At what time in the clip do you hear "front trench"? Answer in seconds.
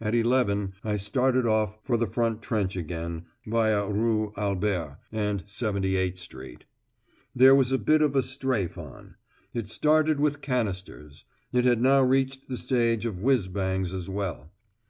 2.06-2.76